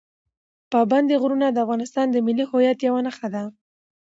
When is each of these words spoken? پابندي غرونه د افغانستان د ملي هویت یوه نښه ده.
پابندي 0.71 1.15
غرونه 1.21 1.47
د 1.51 1.57
افغانستان 1.65 2.07
د 2.11 2.17
ملي 2.25 2.45
هویت 2.51 2.79
یوه 2.87 3.01
نښه 3.05 3.27
ده. 3.33 3.43